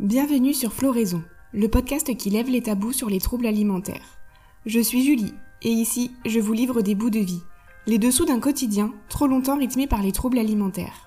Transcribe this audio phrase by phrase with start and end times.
[0.00, 4.18] Bienvenue sur Floraison, le podcast qui lève les tabous sur les troubles alimentaires.
[4.64, 7.42] Je suis Julie, et ici, je vous livre des bouts de vie,
[7.86, 11.06] les dessous d'un quotidien trop longtemps rythmé par les troubles alimentaires.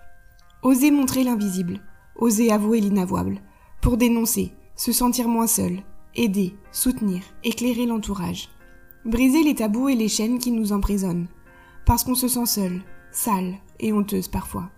[0.62, 1.80] Osez montrer l'invisible,
[2.16, 3.42] osez avouer l'inavouable,
[3.82, 5.80] pour dénoncer, se sentir moins seul,
[6.14, 8.50] aider, soutenir, éclairer l'entourage.
[9.06, 11.26] Briser les tabous et les chaînes qui nous emprisonnent,
[11.88, 12.82] parce qu'on se sent seul,
[13.12, 14.70] sale et honteuse parfois.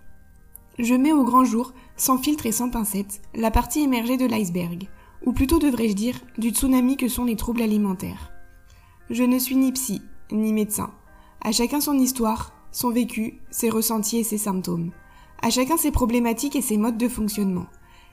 [0.77, 4.89] Je mets au grand jour, sans filtre et sans pincette, la partie émergée de l'iceberg,
[5.25, 8.31] ou plutôt devrais-je dire du tsunami que sont les troubles alimentaires.
[9.09, 10.01] Je ne suis ni psy,
[10.31, 10.91] ni médecin.
[11.41, 14.91] À chacun son histoire, son vécu, ses ressentis et ses symptômes.
[15.41, 17.67] À chacun ses problématiques et ses modes de fonctionnement.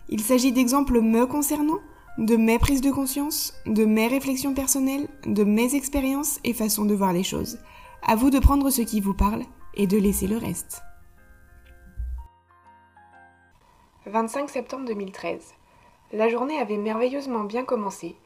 [0.08, 1.78] Il s'agit d'exemples me concernant,
[2.18, 6.94] de mes prises de conscience, de mes réflexions personnelles, de mes expériences et façons de
[6.94, 7.58] voir les choses.
[8.06, 9.42] À vous de prendre ce qui vous parle
[9.74, 10.82] et de laisser le reste.
[14.06, 15.54] 25 septembre 2013.
[16.12, 18.16] La journée avait merveilleusement bien commencé,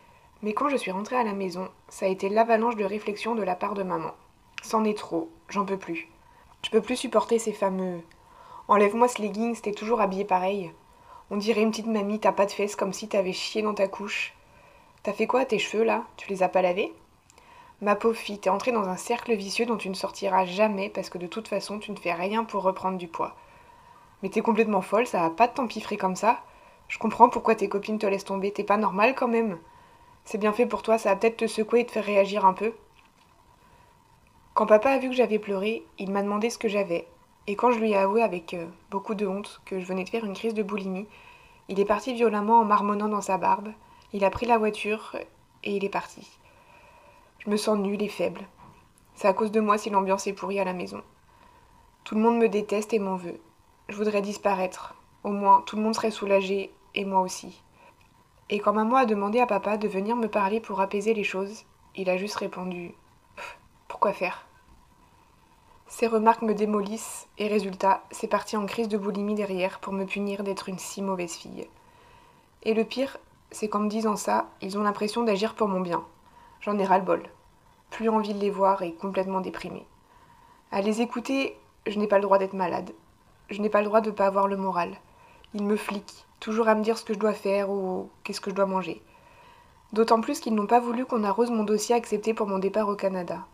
[0.40, 3.42] mais quand je suis rentrée à la maison, ça a été l'avalanche de réflexions de
[3.42, 4.12] la part de maman.
[4.62, 6.08] C'en est trop, j'en peux plus.
[6.64, 8.00] Je peux plus supporter ces fameux
[8.68, 10.72] Enlève-moi ce legging, t'es toujours habillé pareil.
[11.30, 13.86] On dirait une petite mamie, t'as pas de fesses comme si t'avais chié dans ta
[13.86, 14.32] couche.
[15.02, 16.04] T'as fait quoi à tes cheveux là?
[16.16, 16.94] Tu les as pas lavés?
[17.82, 21.10] Ma pauvre fille, t'es entrée dans un cercle vicieux dont tu ne sortiras jamais parce
[21.10, 23.36] que de toute façon tu ne fais rien pour reprendre du poids.
[24.22, 26.40] Mais t'es complètement folle, ça va pas de t'empiffrer comme ça.
[26.88, 29.58] Je comprends pourquoi tes copines te laissent tomber, t'es pas normal quand même.
[30.24, 32.52] C'est bien fait pour toi, ça va peut-être te secouer et te faire réagir un
[32.52, 32.72] peu.
[34.54, 37.06] Quand papa a vu que j'avais pleuré, il m'a demandé ce que j'avais.
[37.46, 40.08] Et quand je lui ai avoué avec euh, beaucoup de honte que je venais de
[40.08, 41.06] faire une crise de boulimie,
[41.68, 43.68] il est parti violemment en marmonnant dans sa barbe.
[44.12, 45.16] Il a pris la voiture
[45.62, 46.26] et il est parti.
[47.40, 48.46] Je me sens nulle et faible.
[49.14, 51.02] C'est à cause de moi si l'ambiance est pourrie à la maison.
[52.04, 53.40] Tout le monde me déteste et m'en veut.
[53.88, 54.94] Je voudrais disparaître.
[55.22, 57.62] Au moins, tout le monde serait soulagé, et moi aussi.
[58.50, 61.64] Et quand maman a demandé à papa de venir me parler pour apaiser les choses,
[61.94, 62.94] il a juste répondu
[63.86, 64.44] Pourquoi faire?
[65.86, 70.04] Ces remarques me démolissent, et résultat, c'est parti en crise de boulimie derrière pour me
[70.04, 71.68] punir d'être une si mauvaise fille.
[72.64, 73.18] Et le pire,
[73.52, 76.04] c'est qu'en me disant ça, ils ont l'impression d'agir pour mon bien.
[76.60, 77.22] J'en ai ras-le-bol.
[77.90, 79.86] Plus envie de les voir et complètement déprimée.
[80.72, 82.92] À les écouter, je n'ai pas le droit d'être malade,
[83.50, 84.96] je n'ai pas le droit de ne pas avoir le moral.
[85.54, 88.50] Ils me fliquent, toujours à me dire ce que je dois faire ou qu'est-ce que
[88.50, 89.02] je dois manger.
[89.92, 92.96] D'autant plus qu'ils n'ont pas voulu qu'on arrose mon dossier accepté pour mon départ au
[92.96, 93.46] Canada.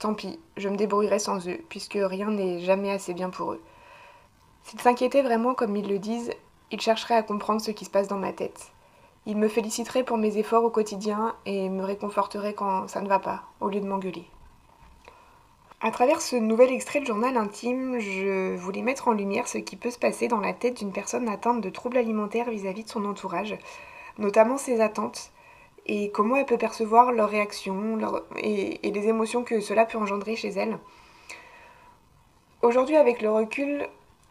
[0.00, 3.62] Tant pis, je me débrouillerai sans eux, puisque rien n'est jamais assez bien pour eux.
[4.62, 6.32] S'ils s'inquiétaient vraiment comme ils le disent,
[6.70, 8.72] ils chercheraient à comprendre ce qui se passe dans ma tête.
[9.26, 13.18] Ils me féliciteraient pour mes efforts au quotidien et me réconforteraient quand ça ne va
[13.18, 14.26] pas, au lieu de m'engueuler.
[15.84, 19.76] À travers ce nouvel extrait de journal intime, je voulais mettre en lumière ce qui
[19.76, 23.04] peut se passer dans la tête d'une personne atteinte de troubles alimentaires vis-à-vis de son
[23.04, 23.54] entourage,
[24.16, 25.30] notamment ses attentes,
[25.84, 27.98] et comment elle peut percevoir leurs réactions
[28.38, 30.78] et, les émotions que cela peut engendrer chez elle.
[32.62, 33.86] Aujourd'hui, avec le recul,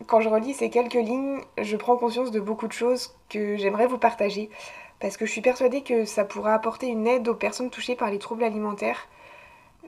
[0.08, 3.86] quand je relis ces quelques lignes, je prends conscience de beaucoup de choses que j'aimerais
[3.86, 4.50] vous partager,
[5.00, 8.10] parce que je suis persuadée que ça pourra apporter une aide aux personnes touchées par
[8.10, 9.08] les troubles alimentaires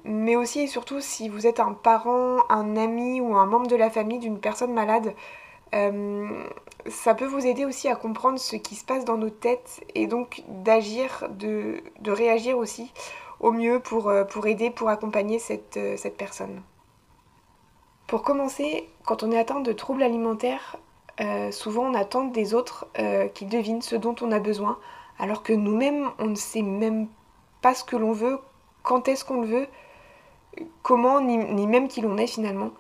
[0.06, 3.76] mais aussi et surtout si vous êtes un parent, un ami ou un membre de
[3.76, 5.14] la famille d'une personne malade,
[5.74, 6.44] euh,
[6.88, 10.06] ça peut vous aider aussi à comprendre ce qui se passe dans nos têtes et
[10.06, 12.94] donc d'agir, de, réagir aussi
[13.40, 16.62] au mieux pour, euh, pour aider, pour accompagner cette, euh, cette personne.
[18.06, 20.78] Pour commencer, quand on est atteint de troubles alimentaires,
[21.50, 22.88] souvent on attend des autres
[23.34, 24.78] qu'ils devinent ce dont on a besoin,
[25.18, 27.08] alors que nous-mêmes, on ne sait même
[27.64, 28.38] pas ce que l'on veut,
[28.84, 29.68] quand est-ce qu'on le veut,
[30.82, 32.72] comment ni, même qui l'on est finalement.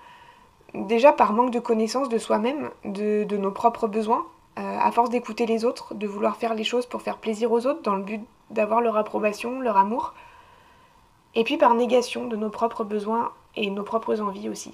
[0.74, 4.25] Déjà par manque de connaissance de soi-même, de, nos propres besoins,
[4.59, 7.66] euh, à force d'écouter les autres, de vouloir faire les choses pour faire plaisir aux
[7.66, 10.14] autres dans le but d'avoir leur approbation, leur amour.
[11.34, 14.72] Et puis par négation de nos propres besoins et nos propres envies aussi.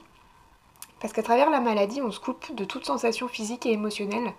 [0.99, 4.33] Parce qu'à travers la maladie, on se coupe de toute sensation physique et émotionnelle.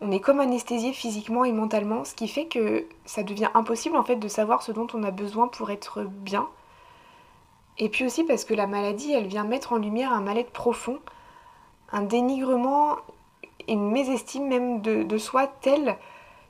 [0.00, 4.04] On est comme anesthésié physiquement et mentalement, ce qui fait que ça devient impossible en
[4.04, 6.48] fait de savoir ce dont on a besoin pour être bien
[7.80, 10.98] et puis aussi parce que la maladie, elle vient mettre en lumière un mal-être profond,
[11.92, 12.96] un dénigrement,
[13.68, 15.96] une mésestime même de, soi telle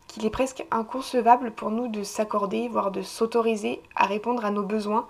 [0.08, 4.64] qu'il est presque inconcevable pour nous de s'accorder, voire de s'autoriser à répondre à nos
[4.64, 5.06] besoins,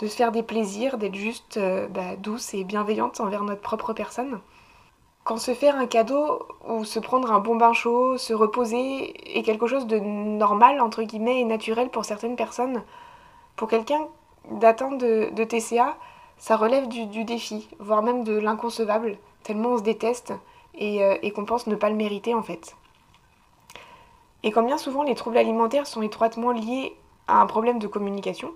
[0.00, 3.92] de se faire des plaisirs, d'être juste euh, bah, douce et bienveillante envers notre propre
[3.92, 4.40] personne.
[5.22, 9.44] Quand se faire un cadeau ou se prendre un bon bain chaud, se reposer est
[9.44, 12.82] quelque chose de normal, entre guillemets, et naturel pour certaines personnes,
[13.54, 14.08] pour quelqu'un
[14.50, 15.96] d'atteindre de, TCA,
[16.38, 20.32] ça relève du, défi, voire même de l'inconcevable, tellement on se déteste
[20.74, 22.76] et, euh, et qu'on pense ne pas le mériter en fait.
[24.42, 26.96] Et comme bien souvent les troubles alimentaires sont étroitement liés
[27.28, 28.52] à un problème de communication,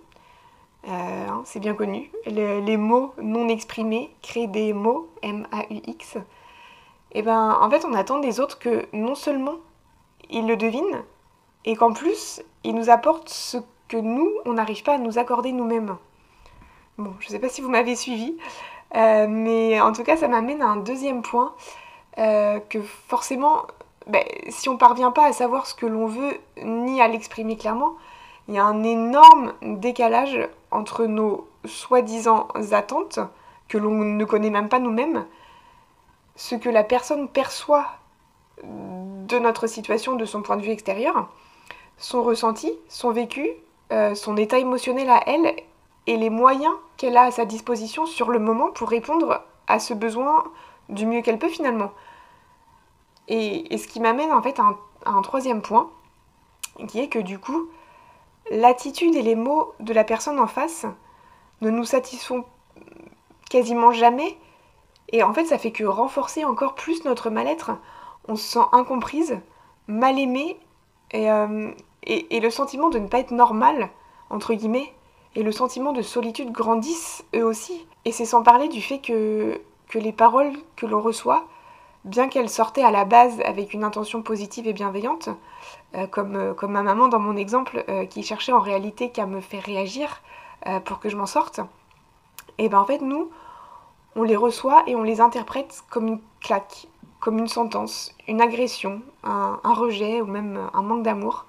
[0.89, 6.19] euh, hein, c'est bien connu, les mots non exprimés créent des mots, M-A-U-X,
[7.13, 9.57] et ben en fait on attend des autres que non seulement
[10.31, 11.03] ils le devinent,
[11.65, 15.53] et qu'en plus ils nous apportent ce que nous, on n'arrive pas à nous accorder
[15.53, 15.97] nous-mêmes.
[16.99, 18.37] Bon, je ne sais pas si vous m'avez suivi,
[18.95, 21.55] euh, mais en tout cas ça m'amène à un deuxième point,
[22.19, 23.67] euh, que forcément
[24.07, 27.97] ben, si on parvient pas à savoir ce que l'on veut ni à l'exprimer clairement,
[28.49, 30.39] il y a un énorme décalage
[30.71, 33.19] entre nos soi-disant attentes,
[33.69, 35.27] que l'on ne connaît même pas nous-mêmes,
[36.37, 37.87] ce que la personne perçoit
[38.63, 41.29] de notre situation, de son point de vue extérieur,
[41.99, 43.49] son ressenti, son vécu,
[43.93, 45.55] euh, son état émotionnel à elle,
[46.07, 49.95] et les moyens qu'elle a à sa disposition sur le moment pour répondre à ce
[49.95, 50.45] besoin
[50.89, 51.93] du mieux qu'elle peut finalement.
[53.29, 55.91] Et, ce qui m'amène en fait à un, troisième point,
[56.89, 57.69] qui est que du coup,
[58.51, 60.87] l'attitude et les mots de la personne en face
[61.61, 62.45] ne nous satisfont
[63.51, 64.39] quasiment jamais.
[65.09, 67.73] Et en fait, ça fait que renforcer encore plus notre mal-être.
[68.29, 69.41] On se sent incomprise,
[69.89, 70.59] mal aimée,
[71.13, 71.71] et, euh,
[72.07, 73.91] et, le sentiment de ne pas être normal,
[74.31, 74.93] entre guillemets,
[75.35, 77.87] et le sentiment de solitude grandissent eux aussi.
[78.05, 81.47] Et c'est sans parler du fait que, que les paroles que l'on reçoit
[82.07, 85.29] bien qu'elle sortait à la base avec une intention positive et bienveillante,
[85.95, 89.27] euh, comme, euh, comme ma maman dans mon exemple, euh, qui cherchait en réalité qu'à
[89.27, 90.23] me faire réagir
[90.85, 91.61] pour que je m'en sorte,
[92.59, 93.31] et ben en fait nous,
[94.17, 96.89] on les reçoit et on les interprète comme une claque,
[97.21, 101.45] comme une sentence, une agression, un, rejet ou même un manque d'amour.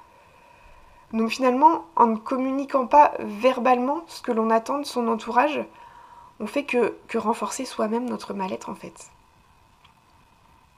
[1.14, 5.64] Donc finalement, en ne communiquant pas verbalement ce que l'on attend de son entourage,
[6.40, 8.94] on fait que, renforcer soi-même notre mal-être en fait.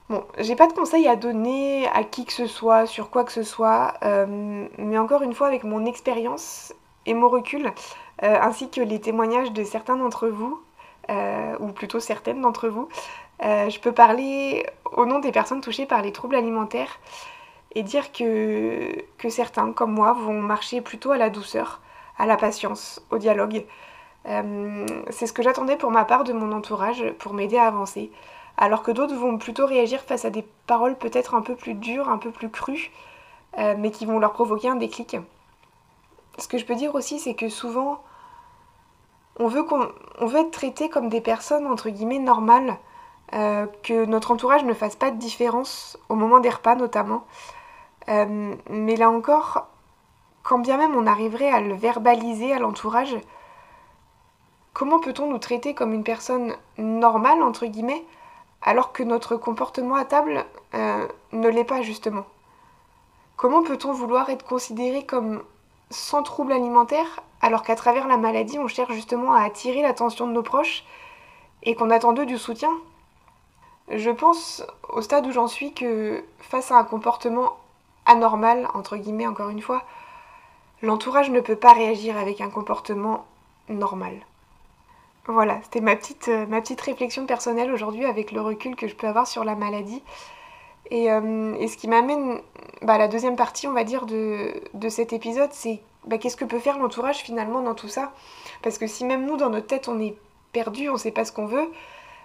[0.10, 3.31] Bon, j'ai pas de conseils à donner à qui que ce soit, sur quoi que
[3.31, 6.74] ce soit, euh, mais encore une fois, avec mon expérience
[7.06, 7.72] et mon recul,
[8.24, 10.60] euh, ainsi que les témoignages de certains d'entre vous,
[11.12, 12.88] euh, ou plutôt certaines d'entre vous,
[13.42, 17.00] je peux parler au nom des personnes touchées par les troubles alimentaires
[17.75, 21.81] et dire que, que certains, comme moi, vont marcher plutôt à la douceur,
[22.18, 23.66] à la patience, au dialogue.
[24.25, 28.12] C'est ce que j'attendais pour ma part de mon entourage, pour m'aider à avancer
[28.60, 32.10] alors que d'autres vont plutôt réagir face à des paroles peut-être un peu plus dures,
[32.10, 32.92] un peu plus crues,
[33.57, 35.15] euh, mais qui vont leur provoquer un déclic.
[36.38, 38.04] Ce que je peux dire aussi, c'est que souvent,
[39.39, 39.65] on veut,
[40.19, 42.77] veut être traité comme des personnes, entre guillemets, normales,
[43.33, 47.25] euh, que notre entourage ne fasse pas de différence au moment des repas notamment.
[48.10, 49.68] Euh, mais là encore,
[50.44, 53.16] quand bien même on arriverait à le verbaliser à l'entourage,
[54.74, 58.04] comment peut-on nous traiter comme une personne normale, entre guillemets,
[58.62, 62.26] alors que notre comportement à table euh, ne l'est pas justement?
[63.38, 65.44] Comment peut-on vouloir être considéré comme
[65.92, 70.34] sans trouble alimentaire alors qu'à travers la maladie on cherche justement à attirer l'attention de
[70.34, 70.84] nos proches
[71.64, 72.72] et qu'on attend d'eux du soutien?
[73.92, 77.58] Je pense au stade où j'en suis que face à un comportement
[78.10, 79.84] anormal, entre guillemets encore une fois,
[80.82, 83.26] l'entourage ne peut pas réagir avec un comportement
[83.70, 84.14] normal.
[85.28, 88.96] Voilà, c'était ma petite, euh, ma petite réflexion personnelle aujourd'hui avec le recul que je
[88.96, 90.02] peux avoir sur la maladie.
[90.90, 92.42] Et, euh, ce qui m'amène
[92.82, 94.54] bah, à la deuxième partie, on va dire, de,
[94.89, 98.12] cet épisode, c'est bah, qu'est-ce que peut faire l'entourage finalement dans tout ça?
[98.63, 100.16] Parce que si même nous, dans notre tête, on est
[100.51, 101.70] perdu, on ne sait pas ce qu'on veut,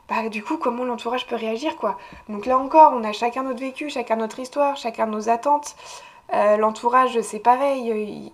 [0.09, 1.99] bah du coup, comment l'entourage peut réagir, quoi?
[2.29, 5.77] Donc là encore, on a chacun notre vécu, chacun notre histoire, chacun nos attentes.
[6.33, 8.33] Euh, l'entourage, c'est pareil,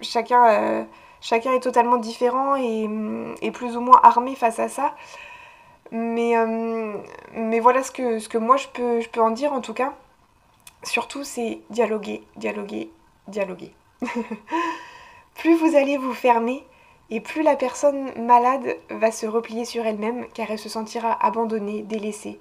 [0.00, 0.86] chacun
[1.26, 4.94] chacun est totalement différent et, plus ou moins armé face à ça.
[5.92, 6.94] Mais, euh,
[7.34, 9.74] mais voilà ce que, ce que moi je peux, je peux en dire en tout
[9.74, 9.92] cas.
[10.82, 12.90] Surtout c'est dialoguer, dialoguer,
[13.28, 13.72] dialoguer.
[15.34, 16.64] plus vous allez vous fermer
[17.10, 21.82] et plus la personne malade va se replier sur elle-même car elle se sentira abandonnée,
[21.82, 22.40] délaissée.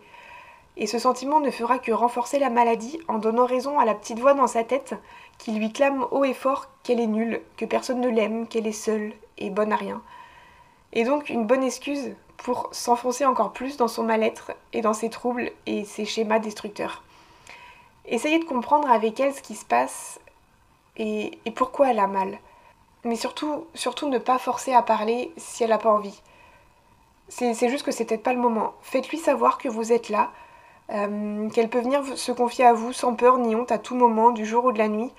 [0.78, 4.20] Et ce sentiment ne fera que renforcer la maladie en donnant raison à la petite
[4.20, 4.96] voix dans sa tête
[5.38, 8.72] qui lui clame haut et fort qu'elle est nulle, que personne ne l'aime, qu'elle est
[8.72, 10.02] seule et bonne à rien.
[10.94, 15.10] Et donc une bonne excuse pour s'enfoncer encore plus dans son mal-être et dans ses
[15.10, 17.04] troubles et ses schémas destructeurs.
[18.06, 20.20] Essayez de comprendre avec elle ce qui se passe
[20.98, 22.38] et, pourquoi elle a mal.
[23.06, 26.22] Mais surtout, surtout ne pas forcer à parler si elle n'a pas envie.
[27.30, 28.74] C'est juste que c'est peut-être pas le moment.
[28.82, 30.32] Faites-lui savoir que vous êtes là,
[30.92, 34.32] euh, qu'elle peut venir se confier à vous sans peur ni honte à tout moment,
[34.32, 35.12] du jour ou de la nuit,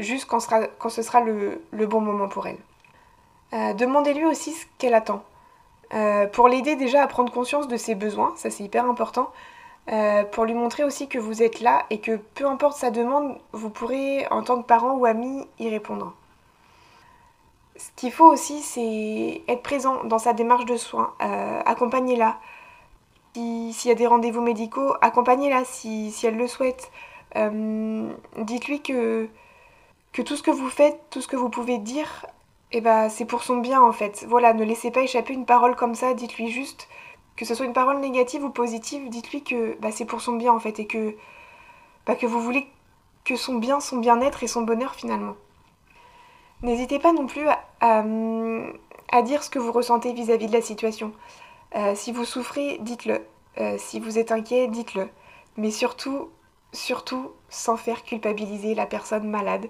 [0.00, 2.58] juste quand, ce sera le, bon moment pour elle.
[3.52, 5.22] Euh, demandez-lui aussi ce qu'elle attend.
[5.92, 9.30] Euh, pour l'aider déjà à prendre conscience de ses besoins, ça c'est hyper important,
[10.32, 13.68] pour lui montrer aussi que vous êtes là et que peu importe sa demande, vous
[13.70, 16.14] pourrez en tant que parent ou ami y répondre.
[17.76, 22.38] Ce qu'il faut aussi, c'est être présent dans sa démarche de soins, euh, accompagnez-la.
[23.34, 26.92] S'il y a des rendez-vous médicaux, accompagnez-la si, si, elle le souhaite.
[27.36, 29.28] Euh, dites-lui que,
[30.12, 32.26] que tout ce que vous faites, tout ce que vous pouvez dire,
[32.70, 34.24] eh ben, c'est pour son bien en fait.
[34.28, 36.88] Voilà, ne laissez pas échapper une parole comme ça, dites-lui juste
[37.36, 40.52] que ce soit une parole négative ou positive, dites-lui que bah, c'est pour son bien
[40.52, 41.16] en fait et que,
[42.06, 42.68] bah, que vous voulez
[43.24, 45.34] que son bien, son bien-être et son bonheur finalement.
[46.62, 47.46] N'hésitez pas non plus
[47.80, 48.02] à,
[49.22, 51.12] dire ce que vous ressentez vis-à-vis de la situation.
[51.76, 53.24] Euh, si vous souffrez, dites-le.
[53.58, 55.08] Euh, si vous êtes inquiet, dites-le.
[55.56, 56.30] Mais surtout,
[56.72, 59.66] surtout, sans faire culpabiliser la personne malade,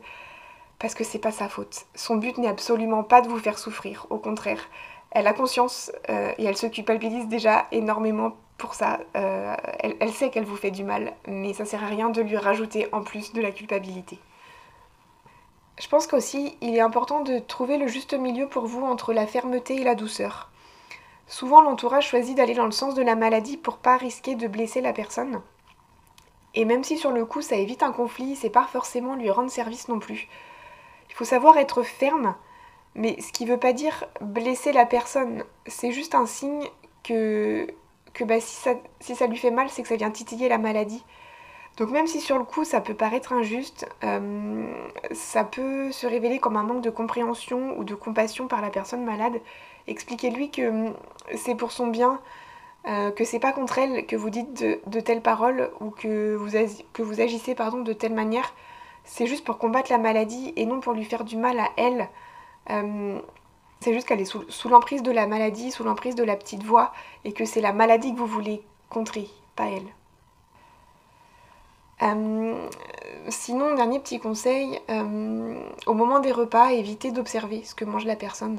[0.79, 1.87] parce que c'est pas sa faute.
[1.95, 4.69] Son but n'est absolument pas de vous faire souffrir, au contraire
[5.14, 9.00] elle a conscience euh, et elle se culpabilise déjà énormément pour ça.
[9.14, 12.88] Elle, sait qu'elle vous fait du mal, mais ça sert à rien de lui rajouter
[12.93, 14.19] en plus de la culpabilité.
[15.78, 19.26] Je pense qu'aussi, il est important de trouver le juste milieu pour vous entre la
[19.26, 20.50] fermeté et la douceur.
[21.26, 24.81] Souvent, l'entourage choisit d'aller dans le sens de la maladie pour pas risquer de blesser
[24.81, 25.40] la personne.
[26.54, 29.50] Et même si sur le coup ça évite un conflit, c'est pas forcément lui rendre
[29.50, 30.28] service non plus.
[31.09, 32.37] Il faut savoir être ferme,
[32.95, 36.64] mais ce qui veut pas dire blesser la personne, c'est juste un signe
[37.02, 37.66] que,
[38.12, 40.59] que bah, si, ça, si ça lui fait mal, c'est que ça vient titiller la
[40.59, 41.04] maladie.
[41.76, 44.73] Donc même si sur le coup ça peut paraître injuste, euh,
[45.12, 49.04] ça peut se révéler comme un manque de compréhension ou de compassion par la personne
[49.04, 49.40] malade.
[49.87, 50.95] Expliquez-lui que hum,
[51.35, 52.21] c'est pour son bien,
[52.87, 56.50] euh, que c'est pas contre elle que vous dites de, telles paroles ou que vous,
[56.93, 58.52] que vous agissez de telle manière.
[59.04, 62.09] C'est juste pour combattre la maladie et non pour lui faire du mal à elle.
[62.71, 63.19] Euh,
[63.81, 66.93] c'est juste qu'elle est sous, l'emprise de la maladie, sous l'emprise de la petite voix,
[67.25, 69.87] et que c'est la maladie que vous voulez contrer, pas elle.
[72.02, 72.68] Euh,
[73.28, 78.16] sinon, dernier petit conseil, euh, au moment des repas, évitez d'observer ce que mange la
[78.16, 78.58] personne.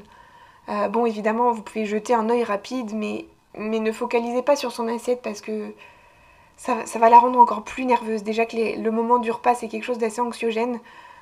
[0.90, 3.26] bon, évidemment, vous pouvez jeter un œil rapide, mais,
[3.56, 5.74] mais ne focalisez pas sur son assiette parce que
[6.58, 8.24] ça, va la rendre encore plus nerveuse.
[8.24, 10.80] Déjà que le moment du repas, c'est quelque chose d'assez anxiogène.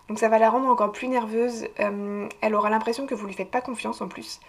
[0.09, 1.67] Donc ça va la rendre encore plus nerveuse.
[1.79, 4.39] Euh, elle aura l'impression que vous lui faites pas confiance en plus.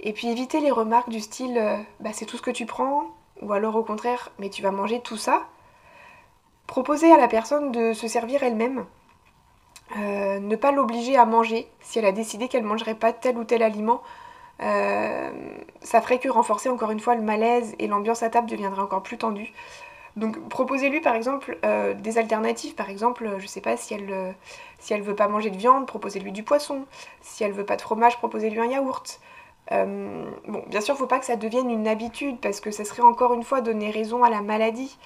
[0.00, 3.04] Et puis évitez les remarques du style euh, bah, c'est tout ce que tu prends
[3.42, 5.46] ou alors au contraire mais tu vas manger tout ça.
[6.66, 8.84] Proposez à la personne de se servir elle-même.
[9.98, 13.36] Euh, ne pas l'obliger à manger si elle a décidé qu'elle ne mangerait pas tel
[13.36, 14.02] ou tel aliment.
[14.58, 19.02] ça ferait que renforcer encore une fois le malaise et l'ambiance à table deviendrait encore
[19.02, 19.52] plus tendue.
[20.16, 25.00] Donc proposez-lui par exemple euh, des alternatives, par exemple, je sais pas si elle euh,
[25.00, 26.84] veut pas manger de viande, proposez-lui du poisson.
[27.20, 29.20] Si elle veut pas de fromage, proposez-lui un yaourt.
[29.72, 33.02] Euh, bon, bien sûr, faut pas que ça devienne une habitude parce que ça serait
[33.02, 34.96] encore une fois donner raison à la maladie.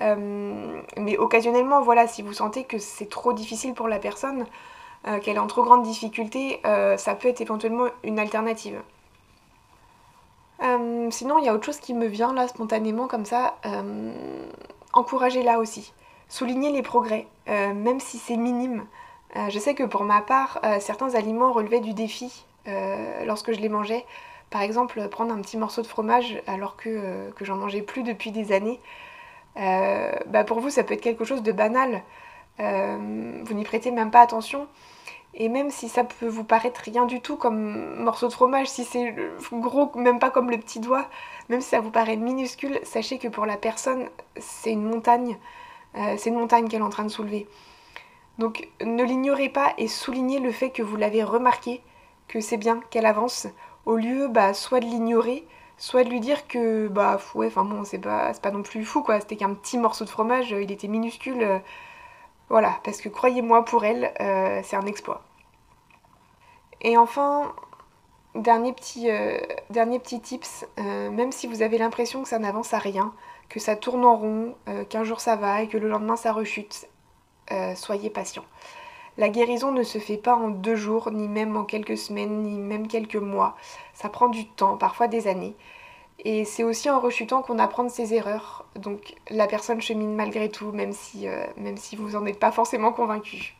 [0.00, 4.46] Mais occasionnellement, voilà, si vous sentez que c'est trop difficile pour la personne,
[5.22, 6.60] qu'elle est en trop grande difficulté,
[6.96, 8.80] ça peut être éventuellement une alternative.
[10.62, 13.56] Euh, sinon, il y a autre chose qui me vient là spontanément comme ça.
[13.66, 14.12] Euh,
[14.92, 15.92] Encouragez-la aussi.
[16.28, 18.86] Soulignez les progrès, euh, même si c'est minime.
[19.50, 22.46] je sais que pour ma part, certains aliments relevaient du défi
[23.26, 24.06] lorsque je les mangeais.
[24.48, 28.30] Par exemple, prendre un petit morceau de fromage alors que, que j'en mangeais plus depuis
[28.30, 28.80] des années.
[29.56, 32.02] Bah pour vous, ça peut être quelque chose de banal.
[32.58, 34.68] vous n'y prêtez même pas attention.
[35.38, 38.84] Et même si ça peut vous paraître rien du tout comme morceau de fromage, si
[38.84, 39.14] c'est
[39.52, 41.06] gros, même pas comme le petit doigt,
[41.50, 44.08] même si ça vous paraît minuscule, sachez que pour la personne,
[44.38, 45.36] c'est une montagne.
[45.96, 47.46] Euh, c'est une montagne qu'elle est en train de soulever.
[48.38, 51.82] Donc ne l'ignorez pas et soulignez le fait que vous l'avez remarqué,
[52.28, 53.46] que c'est bien qu'elle avance,
[53.84, 55.46] au lieu bah, soit de l'ignorer,
[55.78, 59.02] soit de lui dire que bah ouais, enfin bon, c'est pas, pas non plus fou
[59.02, 61.62] quoi, c'était qu'un petit morceau de fromage, il était minuscule.
[62.48, 65.22] Voilà, parce que croyez-moi, pour elle, euh, c'est un exploit.
[66.80, 67.54] Et enfin,
[68.34, 69.38] dernier petit, euh,
[70.22, 73.12] tips, euh, même si vous avez l'impression que ça n'avance à rien,
[73.48, 74.56] que ça tourne en rond,
[74.90, 76.88] qu'un jour ça va et que le lendemain ça rechute,
[77.76, 78.44] soyez patient.
[79.18, 82.58] La guérison ne se fait pas en deux jours, ni même en quelques semaines, ni
[82.58, 83.56] même quelques mois.
[83.94, 85.54] Ça prend du temps, parfois des années.
[86.24, 88.66] Et c'est aussi en rechutant qu'on apprend de ses erreurs.
[88.74, 92.52] Donc la personne chemine malgré tout, même si, euh, même si vous n'en êtes pas
[92.52, 93.56] forcément convaincu.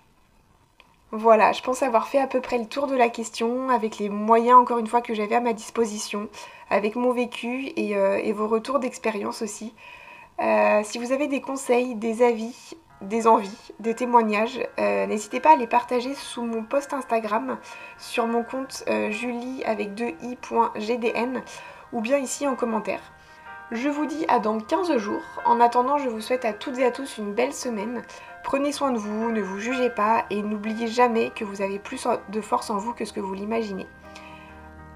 [1.13, 4.09] Voilà, je pense avoir fait à peu près le tour de la question, avec les
[4.09, 6.29] moyens encore une fois que j'avais à ma disposition,
[6.69, 9.73] avec mon vécu et, euh, vos retours d'expérience aussi.
[10.41, 15.57] Euh, si vous avez des conseils, des avis, des envies, des témoignages, n'hésitez pas à
[15.57, 17.59] les partager sous mon post Instagram
[17.99, 21.43] sur mon compte julie avec 2 i.gdn
[21.93, 23.01] ou bien ici en commentaire.
[23.73, 25.25] Je vous dis à dans 15 jours.
[25.45, 28.03] En attendant, je vous souhaite à toutes et à tous une belle semaine.
[28.45, 32.07] Prenez soin de vous, ne vous jugez pas et n'oubliez jamais que vous avez plus
[32.29, 33.89] de force en vous que ce que vous l'imaginez.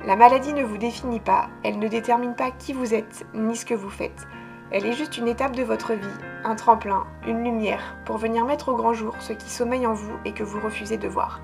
[0.06, 3.66] La maladie ne vous définit pas, elle ne détermine pas qui vous êtes ni ce
[3.66, 4.26] que vous faites.
[4.72, 6.06] Elle est juste une étape de votre vie,
[6.44, 10.16] un tremplin, une lumière, pour venir mettre au grand jour ce qui sommeille en vous
[10.24, 11.40] et que vous refusez de voir.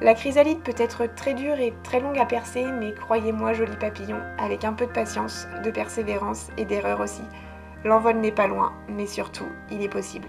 [0.00, 4.20] La chrysalide peut être très dure et très longue à percer, mais croyez-moi, joli papillon,
[4.38, 7.22] avec un peu de patience, de persévérance et d'erreur aussi,
[7.84, 10.28] l'envol n'est pas loin, mais surtout, il est possible.